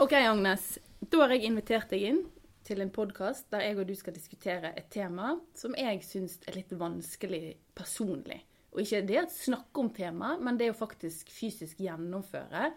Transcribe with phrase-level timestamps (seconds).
[0.00, 0.78] Ok, Agnes.
[0.98, 2.20] Da har jeg invitert deg inn
[2.64, 6.56] til en podkast der jeg og du skal diskutere et tema som jeg syns er
[6.56, 8.38] litt vanskelig personlig.
[8.72, 12.70] Og ikke det å snakke om temaet, men det å faktisk fysisk gjennomføre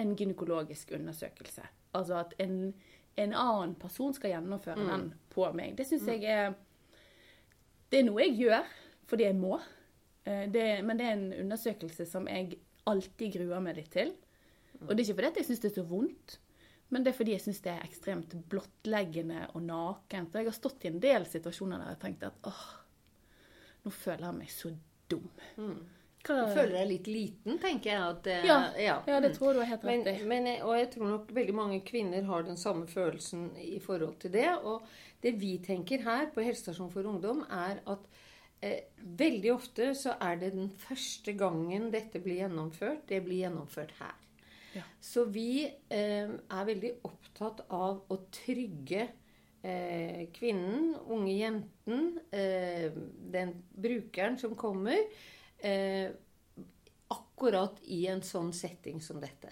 [0.00, 1.68] en gynekologisk undersøkelse.
[2.00, 2.58] Altså at en,
[3.20, 5.76] en annen person skal gjennomføre den på meg.
[5.76, 6.54] Det syns jeg er
[7.92, 8.76] Det er noe jeg gjør
[9.10, 9.56] fordi jeg må.
[10.24, 12.56] Eh, Det, men det er en undersøkelse som jeg
[12.88, 14.14] alltid gruer meg litt til.
[14.86, 16.40] Og det er ikke fordi jeg syns det er så vondt,
[16.90, 20.34] men det er fordi jeg syns det er ekstremt blottleggende og nakent.
[20.34, 22.66] Og jeg har stått i en del situasjoner der jeg har tenkt at åh,
[23.84, 24.72] nå føler jeg meg så
[25.10, 25.28] dum.
[26.20, 28.00] Hva, Du føler deg litt liten, tenker jeg.
[28.14, 28.96] At, eh, ja, ja.
[29.08, 31.78] ja, det tror du er helt Men, rett men, og jeg tror nok veldig mange
[31.86, 34.48] kvinner har den samme følelsen i forhold til det.
[34.60, 34.84] Og
[35.24, 38.10] det vi tenker her på Helsestasjon for ungdom, er at
[38.66, 43.96] eh, veldig ofte så er det den første gangen dette blir gjennomført, det blir gjennomført
[44.02, 44.18] her.
[44.76, 44.82] Ja.
[45.00, 49.06] Så vi eh, er veldig opptatt av å trygge
[49.62, 52.90] eh, kvinnen, unge jenten, eh,
[53.34, 54.98] den brukeren som kommer,
[55.58, 56.10] eh,
[57.10, 59.50] akkurat i en sånn setting som dette.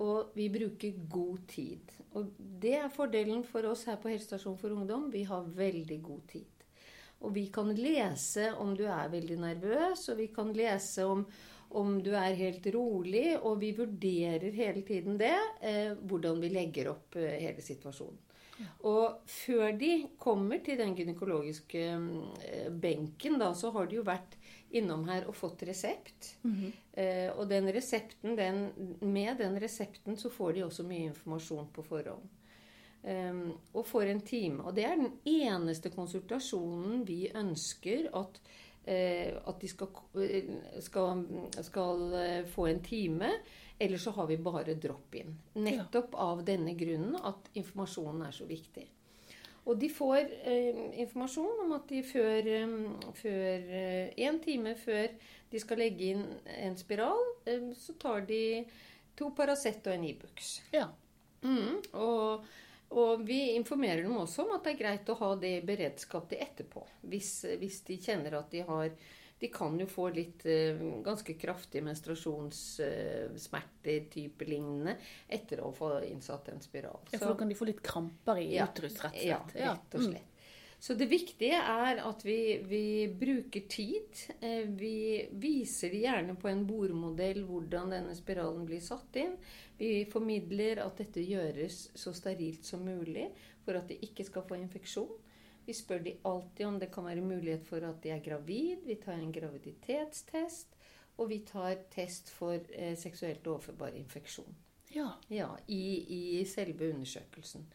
[0.00, 1.92] Og vi bruker god tid.
[2.12, 5.08] Og det er fordelen for oss her på Helsestasjon for ungdom.
[5.10, 6.66] Vi har veldig god tid.
[7.22, 11.24] Og vi kan lese om du er veldig nervøs, og vi kan lese om,
[11.78, 16.92] om du er helt rolig, og vi vurderer hele tiden det, eh, hvordan vi legger
[16.92, 18.20] opp eh, hele situasjonen.
[18.86, 24.36] Og før de kommer til den gynekologiske eh, benken, da, så har de jo vært
[24.76, 26.34] innom her og fått resept.
[26.92, 31.84] eh, og den resepten, den, med den resepten så får de også mye informasjon på
[31.86, 32.30] forhånd.
[33.02, 34.62] Um, og får en time.
[34.62, 38.38] Og det er den eneste konsultasjonen vi ønsker at,
[38.84, 39.88] at de skal,
[40.18, 40.48] eh,
[40.82, 41.26] skal,
[41.62, 43.30] skal eh, få en time.
[43.78, 45.36] Eller så har vi bare drop-in.
[45.54, 48.86] Nettopp av denne grunnen at informasjonen er så viktig.
[49.64, 55.06] Og de får eh, informasjon om at de før, eh, før eh, en time før
[55.52, 56.24] de skal legge inn
[56.56, 58.42] en spiral, eh, så tar de
[59.18, 60.56] to Paracet og en Ibux.
[60.74, 60.88] Ja.
[61.42, 62.46] Mm, og,
[62.92, 66.24] og vi informerer dem også om at det er greit å ha det i beredskap
[66.30, 66.80] til etterpå.
[67.12, 67.30] Hvis,
[67.60, 68.88] hvis de kjenner at de har
[69.42, 74.94] De kan jo få litt eh, ganske kraftige menstruasjonssmerter, type lignende,
[75.26, 77.00] etter å få innsatt en spiral.
[77.10, 79.58] Ja, for da kan de få litt kramper i Ja, uterus, rett og slett.
[79.58, 80.31] Ja, rett og slett.
[80.82, 84.22] Så det viktige er at vi, vi bruker tid.
[84.40, 89.36] Eh, Vi viser gjerne på en bordmodell hvordan denne spiralen blir satt inn.
[89.78, 93.28] Vi formidler at dette gjøres så sterilt som mulig
[93.62, 95.12] for at de ikke skal få infeksjon.
[95.62, 98.82] Vi spør de alltid om det kan være mulighet for at de er gravid.
[98.82, 100.74] Vi tar en graviditetstest.
[101.22, 104.50] Og vi tar test for eh, seksuelt overførbar infeksjon.
[104.96, 105.12] Ja.
[105.30, 105.82] Ja, i,
[106.40, 107.68] i selve undersøkelsen.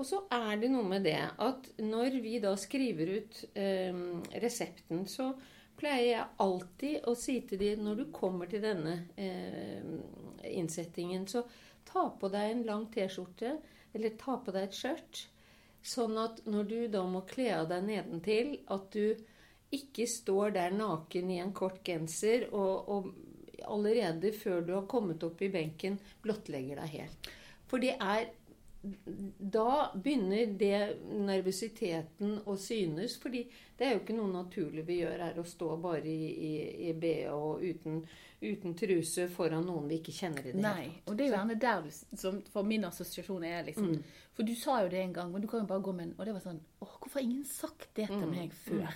[0.00, 3.96] Og så er det noe med det at når vi da skriver ut eh,
[4.40, 5.34] resepten, så
[5.80, 9.84] pleier jeg alltid å si til dem når du kommer til denne eh,
[10.56, 11.44] innsettingen, så
[11.84, 13.58] ta på deg en lang T-skjorte
[13.92, 15.20] eller ta på deg et skjørt.
[15.84, 19.16] Sånn at når du da må kle av deg nedentil, at du
[19.74, 25.22] ikke står der naken i en kort genser og, og allerede før du har kommet
[25.28, 27.30] opp i benken, blottlegger deg helt.
[27.70, 28.30] For det er
[28.82, 33.18] da begynner det nervøsiteten å synes.
[33.20, 33.42] fordi
[33.76, 36.52] det er jo ikke noe naturlig vi gjør her, å stå bare i, i,
[36.88, 38.00] i BH uten,
[38.40, 40.74] uten truse foran noen vi ikke kjenner i det Nei.
[40.80, 41.08] hele tatt.
[41.12, 41.90] Og det er jo gjerne der du,
[42.24, 44.02] som for min assosiasjon er liksom Mm.
[44.40, 46.12] For du sa jo det en gang, men du kan jo bare gå med en
[46.16, 48.30] Og det var sånn Å, hvorfor har ingen sagt det til Mm.
[48.30, 48.94] meg før?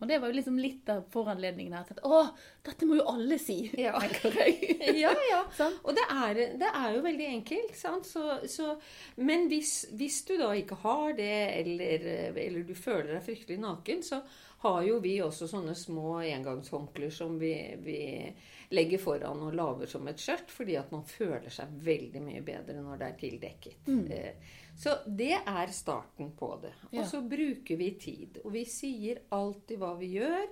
[0.00, 1.86] Og det var jo liksom litt av foranledningen her.
[1.94, 2.20] At, Å,
[2.66, 3.60] dette må jo alle si!
[3.78, 3.94] Ja.
[5.04, 5.42] ja, ja.
[5.86, 7.76] Og det er, det er jo veldig enkelt.
[7.78, 8.08] Sant?
[8.08, 8.74] Så, så,
[9.22, 14.04] men hvis, hvis du da ikke har det, eller, eller du føler deg fryktelig naken,
[14.06, 14.22] så
[14.58, 17.52] har jo vi også sånne små engangshåndklær som vi,
[17.82, 18.00] vi
[18.74, 22.82] legger foran og lager som et skjørt, fordi at man føler seg veldig mye bedre
[22.82, 23.86] når det er tildekket.
[23.86, 24.10] Mm.
[24.78, 26.74] Så det er starten på det.
[26.90, 28.40] Og så bruker vi tid.
[28.44, 30.46] Og vi sier alltid hva vi gjør.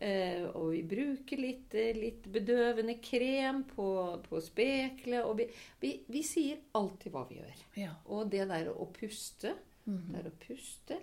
[0.00, 3.88] Uh, og vi bruker litt, eh, litt bedøvende krem på,
[4.24, 5.26] på speklet.
[5.26, 5.46] Og vi,
[5.82, 7.66] vi, vi sier alltid hva vi gjør.
[7.82, 7.90] Ja.
[8.08, 9.52] Og det der å puste
[9.84, 10.98] det er å puste.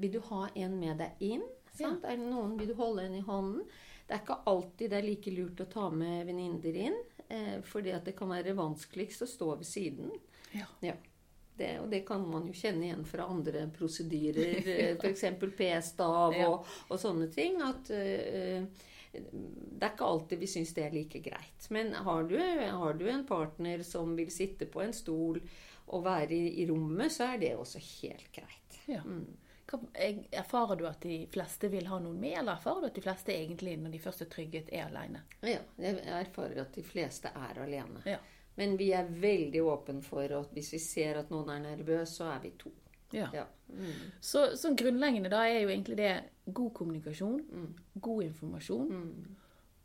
[0.00, 1.42] Vil du ha en med deg inn?
[1.80, 2.04] Sant?
[2.04, 3.64] Er det noen, Vil du holde en i hånden?
[4.06, 6.98] Det er ikke alltid det er like lurt å ta med venninner inn.
[7.30, 10.10] Eh, fordi at det kan være vanskeligst å stå ved siden.
[10.56, 10.66] Ja.
[10.82, 10.96] Ja.
[11.60, 14.92] Det, og det kan man jo kjenne igjen fra andre prosedyrer, ja.
[14.96, 15.26] f.eks.
[15.58, 16.48] P-stav Ja.
[16.48, 17.60] og, og sånne ting.
[17.62, 18.64] At eh,
[19.12, 21.68] det er ikke alltid vi syns det er like greit.
[21.74, 25.40] Men har du, har du, en partner som vil sitte på en stol
[25.90, 28.80] og være i, i rommet, så er det også helt greit.
[28.90, 29.02] Ja.
[29.06, 29.26] Mm.
[29.70, 33.34] Erfarer du at de fleste vil ha noen med, eller erfarer du at de fleste
[33.34, 35.22] egentlig, når de først er trygget, er alene?
[35.46, 38.02] Ja, jeg erfarer at de fleste er alene.
[38.08, 38.18] Ja.
[38.58, 42.32] Men vi er veldig åpne for at hvis vi ser at noen er nervøs, så
[42.34, 42.72] er vi to.
[43.14, 43.28] Ja.
[43.34, 43.46] Ja.
[43.68, 44.10] Mm.
[44.20, 46.12] Så, så grunnleggende da er jo egentlig det
[46.44, 47.40] god kommunikasjon,
[47.94, 48.92] god informasjon,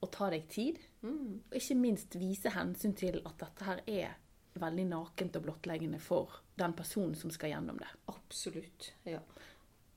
[0.01, 0.81] og ta deg tid.
[1.05, 4.21] Og ikke minst vise hensyn til at dette her er
[4.61, 7.89] veldig nakent og blottleggende for den personen som skal gjennom det.
[8.11, 8.93] Absolutt.
[9.03, 9.19] Ja.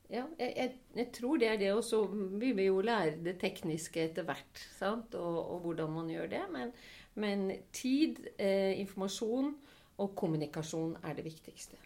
[0.09, 1.73] Ja, jeg, jeg, jeg, tror det er det.
[1.73, 4.63] Og så vil vi jo lære det tekniske etter hvert.
[4.77, 5.15] Sant?
[5.15, 6.41] Og, og hvordan man gjør det.
[6.53, 6.73] Men,
[7.19, 9.53] men tid, eh, informasjon
[9.99, 11.77] og kommunikasjon er det viktigste.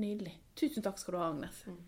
[0.00, 0.32] Nydelig.
[0.56, 1.64] Tusen takk skal du ha, Agnes.
[1.68, 1.80] Mm.